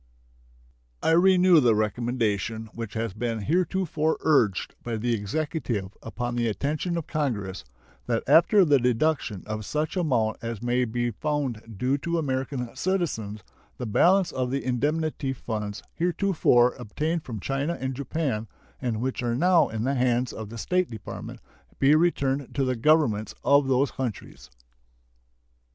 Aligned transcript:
I 1.03 1.11
renew 1.11 1.59
the 1.59 1.75
recommendation 1.75 2.71
which 2.73 2.95
has 2.95 3.13
been 3.13 3.41
heretofore 3.41 4.17
urged 4.21 4.73
by 4.83 4.97
the 4.97 5.13
Executive 5.13 5.95
upon 6.01 6.35
the 6.35 6.47
attention 6.47 6.97
of 6.97 7.05
Congress, 7.05 7.63
that 8.07 8.23
after 8.27 8.65
the 8.65 8.79
deduction 8.79 9.43
of 9.45 9.63
such 9.63 9.95
amount 9.95 10.37
as 10.41 10.59
may 10.63 10.85
be 10.85 11.11
found 11.11 11.77
due 11.77 11.99
to 11.99 12.17
American 12.17 12.75
citizens 12.75 13.43
the 13.77 13.85
balance 13.85 14.31
of 14.31 14.49
the 14.49 14.65
indemnity 14.65 15.33
funds 15.33 15.83
heretofore 15.93 16.73
obtained 16.79 17.23
from 17.23 17.39
China 17.39 17.77
and 17.79 17.93
Japan, 17.93 18.47
and 18.81 19.01
which 19.01 19.21
are 19.21 19.35
now 19.35 19.69
in 19.69 19.83
the 19.83 19.93
hands 19.93 20.33
of 20.33 20.49
the 20.49 20.57
State 20.57 20.89
Department, 20.89 21.39
be 21.77 21.93
returned 21.93 22.55
to 22.55 22.65
the 22.65 22.75
Governments 22.75 23.35
of 23.43 23.67
those 23.67 23.91
countries. 23.91 24.49